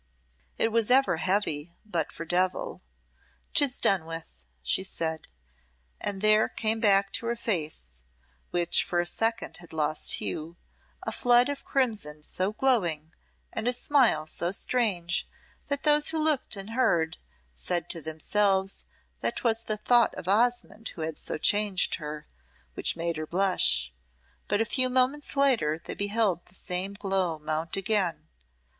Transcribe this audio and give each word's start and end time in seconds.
"It 0.57 0.71
was 0.71 0.89
ever 0.89 1.17
heavy 1.17 1.75
but 1.85 2.11
for 2.11 2.25
Devil. 2.25 2.81
'Tis 3.53 3.79
done 3.79 4.07
with," 4.07 4.33
she 4.63 4.81
said; 4.81 5.27
and 5.99 6.21
there 6.23 6.49
came 6.49 6.79
back 6.79 7.13
to 7.13 7.27
her 7.27 7.35
face 7.35 7.83
which 8.49 8.83
for 8.83 8.99
a 8.99 9.05
second 9.05 9.57
had 9.57 9.71
lost 9.73 10.13
hue 10.13 10.57
a 11.03 11.11
flood 11.11 11.49
of 11.49 11.63
crimson 11.63 12.23
so 12.23 12.51
glowing, 12.51 13.13
and 13.53 13.67
a 13.67 13.71
smile 13.71 14.25
so 14.25 14.51
strange, 14.51 15.27
that 15.67 15.83
those 15.83 16.09
who 16.09 16.17
looked 16.17 16.55
and 16.55 16.71
heard, 16.71 17.19
said 17.53 17.87
to 17.91 18.01
themselves 18.01 18.85
that 19.19 19.35
'twas 19.35 19.61
the 19.65 19.77
thought 19.77 20.15
of 20.15 20.27
Osmonde 20.27 20.87
who 20.95 21.01
had 21.01 21.15
so 21.15 21.37
changed 21.37 21.97
her, 22.01 22.25
which 22.73 22.95
made 22.95 23.17
her 23.17 23.27
blush. 23.27 23.93
But 24.47 24.61
a 24.61 24.65
few 24.65 24.89
moments 24.89 25.35
later 25.35 25.77
they 25.77 25.93
beheld 25.93 26.47
the 26.47 26.55
same 26.55 26.93
glow 26.95 27.37
mount 27.37 27.77
again. 27.77 28.29